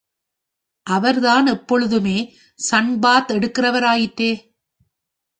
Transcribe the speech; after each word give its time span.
அவர்தான் 0.87 1.45
எப்பொழுதுமே 1.45 2.15
sun 2.59 2.99
bath 2.99 3.31
எடுக்கிறவர் 3.31 3.85
ஆயிற்றே. 3.85 4.31